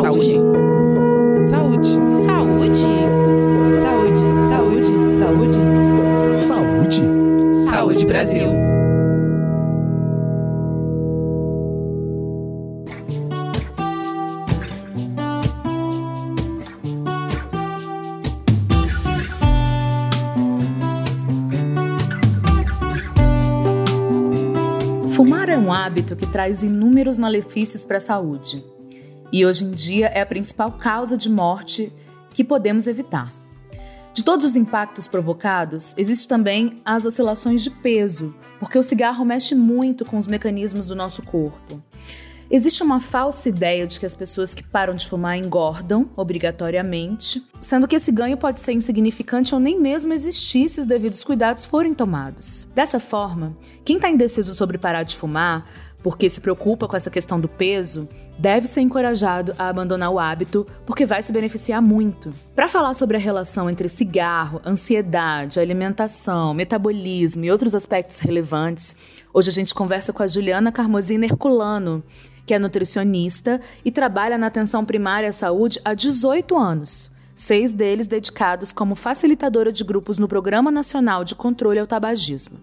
[0.00, 0.38] Saúde.
[1.42, 1.88] Saúde.
[2.22, 2.82] Saúde.
[3.74, 4.20] Saúde.
[4.40, 5.12] Saúde.
[5.12, 5.58] Saúde.
[6.32, 7.02] Saúde.
[7.68, 8.48] Saúde Brasil.
[25.10, 28.77] Fumar é um hábito que traz inúmeros malefícios para a saúde.
[29.32, 31.92] E hoje em dia é a principal causa de morte
[32.30, 33.30] que podemos evitar.
[34.12, 39.54] De todos os impactos provocados, existe também as oscilações de peso, porque o cigarro mexe
[39.54, 41.80] muito com os mecanismos do nosso corpo.
[42.50, 47.86] Existe uma falsa ideia de que as pessoas que param de fumar engordam obrigatoriamente, sendo
[47.86, 51.92] que esse ganho pode ser insignificante ou nem mesmo existir se os devidos cuidados forem
[51.92, 52.66] tomados.
[52.74, 55.68] Dessa forma, quem está indeciso sobre parar de fumar
[56.02, 60.66] porque se preocupa com essa questão do peso, deve ser encorajado a abandonar o hábito
[60.86, 62.32] porque vai se beneficiar muito.
[62.54, 68.94] Para falar sobre a relação entre cigarro, ansiedade, alimentação, metabolismo e outros aspectos relevantes,
[69.32, 72.02] hoje a gente conversa com a Juliana Carmozina Herculano,
[72.46, 77.10] que é nutricionista e trabalha na atenção primária à saúde há 18 anos.
[77.38, 82.58] Seis deles dedicados como facilitadora de grupos no Programa Nacional de Controle ao Tabagismo.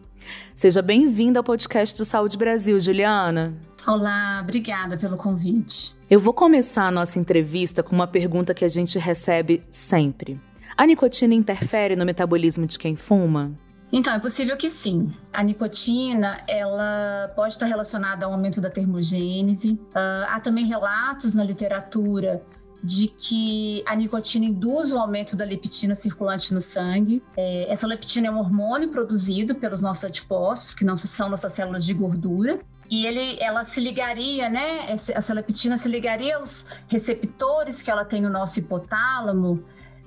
[0.54, 3.56] Seja bem-vinda ao podcast do Saúde Brasil, Juliana.
[3.88, 5.95] Olá, obrigada pelo convite.
[6.09, 10.38] Eu vou começar a nossa entrevista com uma pergunta que a gente recebe sempre.
[10.76, 13.54] A nicotina interfere no metabolismo de quem fuma?
[13.94, 15.10] Então, é possível que sim.
[15.32, 19.72] A nicotina, ela pode estar relacionada ao aumento da termogênese.
[19.72, 22.44] Uh, há também relatos na literatura
[22.86, 27.23] de que a nicotina induz o aumento da leptina circulante no sangue.
[27.36, 31.83] É, essa leptina é um hormônio produzido pelos nossos antipostos, que não são nossas células
[31.83, 32.59] de gordura.
[32.88, 34.86] E ele, ela se ligaria, né?
[34.92, 39.64] Essa leptina se ligaria aos receptores que ela tem no nosso hipotálamo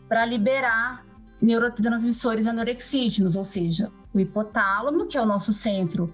[0.08, 1.04] para liberar
[1.42, 6.04] neurotransmissores anorexígenos, ou seja, o hipotálamo, que é o nosso centro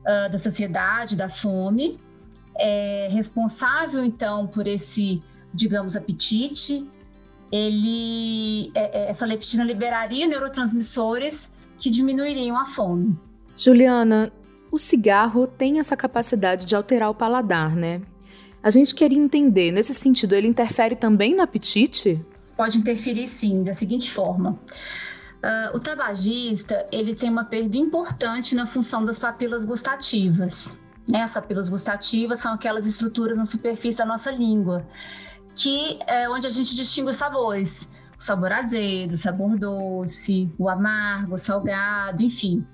[0.00, 1.96] uh, da saciedade, da fome,
[2.58, 5.22] é responsável então por esse
[5.52, 6.86] digamos, apetite,
[7.50, 13.16] ele, é, é, essa leptina liberaria neurotransmissores que diminuiriam a fome.
[13.56, 14.32] Juliana,
[14.70, 18.02] o cigarro tem essa capacidade de alterar o paladar, né?
[18.62, 22.24] A gente queria entender, nesse sentido, ele interfere também no apetite?
[22.56, 24.58] Pode interferir sim, da seguinte forma.
[25.38, 30.76] Uh, o tabagista ele tem uma perda importante na função das papilas gustativas.
[31.08, 31.22] Né?
[31.22, 34.84] As papilas gustativas são aquelas estruturas na superfície da nossa língua
[35.58, 37.90] que é onde a gente distingue os sabores.
[38.18, 42.64] O sabor azedo, o sabor doce, o amargo, o salgado, enfim.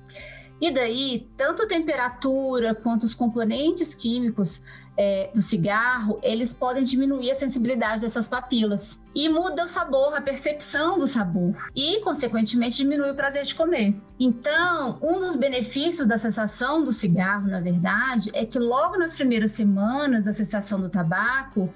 [0.61, 4.63] E daí, tanto a temperatura quanto os componentes químicos
[4.97, 9.01] é, do cigarro, eles podem diminuir a sensibilidade dessas papilas.
[9.15, 11.55] E muda o sabor, a percepção do sabor.
[11.75, 13.95] E, consequentemente, diminui o prazer de comer.
[14.19, 19.53] Então, um dos benefícios da cessação do cigarro, na verdade, é que logo nas primeiras
[19.53, 21.71] semanas da cessação do tabaco,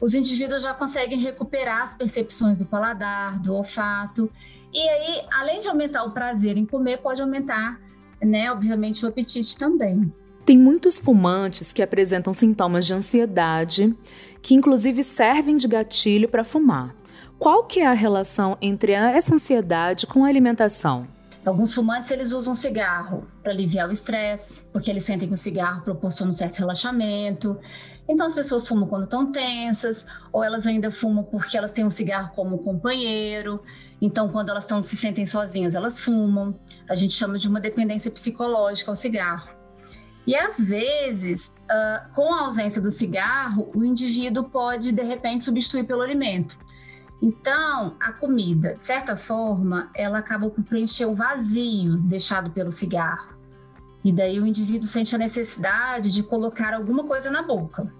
[0.00, 4.30] os indivíduos já conseguem recuperar as percepções do paladar, do olfato.
[4.72, 7.78] E aí, além de aumentar o prazer em comer, pode aumentar,
[8.22, 10.12] né, obviamente, o apetite também.
[10.46, 13.94] Tem muitos fumantes que apresentam sintomas de ansiedade,
[14.40, 16.94] que inclusive servem de gatilho para fumar.
[17.38, 21.06] Qual que é a relação entre essa ansiedade com a alimentação?
[21.44, 25.82] Alguns fumantes eles usam cigarro para aliviar o estresse, porque eles sentem que o cigarro
[25.82, 27.58] proporciona um certo relaxamento.
[28.06, 31.90] Então as pessoas fumam quando estão tensas, ou elas ainda fumam porque elas têm um
[31.90, 33.62] cigarro como companheiro.
[34.02, 36.58] Então quando elas estão se sentem sozinhas, elas fumam.
[36.88, 39.48] A gente chama de uma dependência psicológica ao cigarro.
[40.26, 45.84] E às vezes, uh, com a ausência do cigarro, o indivíduo pode de repente substituir
[45.84, 46.58] pelo alimento.
[47.22, 53.38] Então, a comida, de certa forma, ela acaba por preencher o vazio deixado pelo cigarro.
[54.02, 57.92] E daí o indivíduo sente a necessidade de colocar alguma coisa na boca.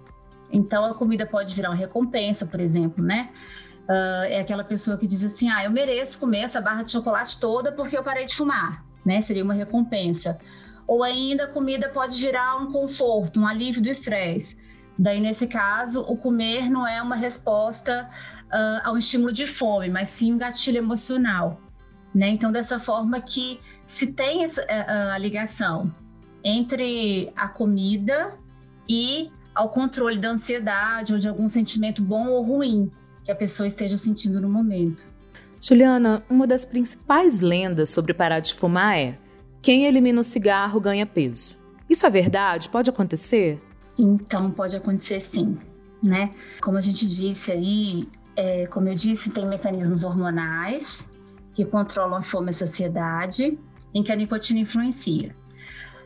[0.51, 3.29] Então a comida pode virar uma recompensa, por exemplo, né?
[3.83, 7.39] Uh, é aquela pessoa que diz assim: ah, eu mereço comer essa barra de chocolate
[7.39, 9.21] toda porque eu parei de fumar, né?
[9.21, 10.39] Seria uma recompensa.
[10.87, 14.57] Ou ainda a comida pode virar um conforto, um alívio do estresse.
[14.97, 18.09] Daí, nesse caso, o comer não é uma resposta
[18.51, 21.59] uh, ao estímulo de fome, mas sim um gatilho emocional.
[22.13, 22.29] Né?
[22.29, 25.93] Então, dessa forma que se tem essa, a, eh, a ligação
[26.43, 28.37] entre a comida
[28.87, 32.89] e ao controle da ansiedade ou de algum sentimento bom ou ruim
[33.23, 35.05] que a pessoa esteja sentindo no momento.
[35.61, 39.17] Juliana, uma das principais lendas sobre parar de fumar é:
[39.61, 41.55] quem elimina o cigarro ganha peso.
[41.89, 42.69] Isso é verdade?
[42.69, 43.61] Pode acontecer?
[43.97, 45.57] Então, pode acontecer sim.
[46.01, 46.31] né?
[46.61, 48.07] Como a gente disse aí,
[48.41, 51.07] é, como eu disse, tem mecanismos hormonais
[51.53, 53.59] que controlam a fome e a saciedade,
[53.93, 55.35] em que a nicotina influencia.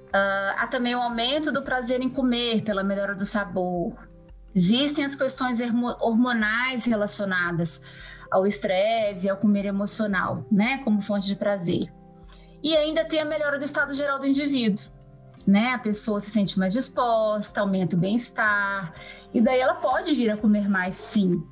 [0.08, 3.94] Uh, há também o aumento do prazer em comer pela melhora do sabor.
[4.54, 5.60] Existem as questões
[6.02, 7.82] hormonais relacionadas
[8.30, 11.90] ao estresse e ao comer emocional, né, como fonte de prazer.
[12.62, 14.84] E ainda tem a melhora do estado geral do indivíduo,
[15.46, 15.74] né?
[15.74, 18.94] A pessoa se sente mais disposta, aumenta o bem-estar,
[19.34, 21.44] e daí ela pode vir a comer mais, sim.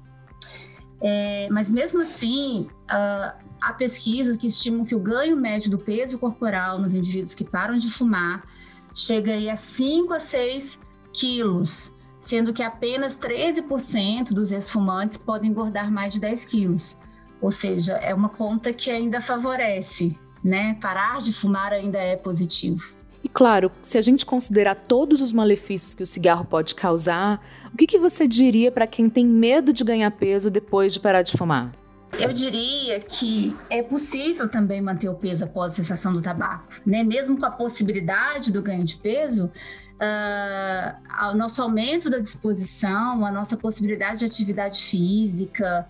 [1.06, 6.18] É, mas mesmo assim, uh, há pesquisas que estimam que o ganho médio do peso
[6.18, 8.42] corporal nos indivíduos que param de fumar
[8.96, 10.80] chega aí a 5 a 6
[11.12, 16.98] quilos, sendo que apenas 13% dos ex-fumantes podem engordar mais de 10 quilos.
[17.42, 20.78] Ou seja, é uma conta que ainda favorece, né?
[20.80, 22.96] Parar de fumar ainda é positivo.
[23.24, 27.42] E claro, se a gente considerar todos os malefícios que o cigarro pode causar,
[27.74, 31.22] o que, que você diria para quem tem medo de ganhar peso depois de parar
[31.22, 31.72] de fumar?
[32.20, 37.04] Eu diria que é possível também manter o peso após a cessação do tabaco, né?
[37.04, 43.32] Mesmo com a possibilidade do ganho de peso, uh, o nosso aumento da disposição, a
[43.32, 45.88] nossa possibilidade de atividade física,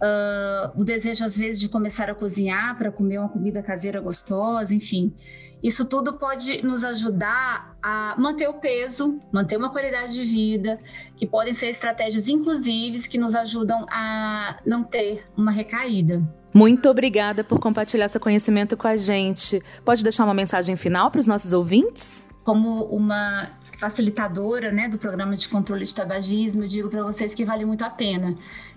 [0.00, 4.74] uh, o desejo às vezes de começar a cozinhar para comer uma comida caseira gostosa,
[4.74, 5.14] enfim.
[5.62, 10.78] Isso tudo pode nos ajudar a manter o peso, manter uma qualidade de vida,
[11.16, 16.22] que podem ser estratégias, inclusive, que nos ajudam a não ter uma recaída.
[16.52, 19.62] Muito obrigada por compartilhar seu conhecimento com a gente.
[19.84, 22.28] Pode deixar uma mensagem final para os nossos ouvintes?
[22.44, 27.44] Como uma facilitadora né, do programa de controle de tabagismo, eu digo para vocês que
[27.44, 28.34] vale muito a pena,